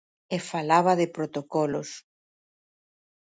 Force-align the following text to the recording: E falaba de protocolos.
E 0.35 0.37
falaba 0.51 0.91
de 0.99 1.07
protocolos. 1.17 1.89